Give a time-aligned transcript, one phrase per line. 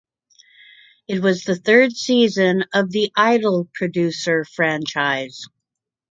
[1.07, 5.45] It was the third season of the "Idol Producer" franchise.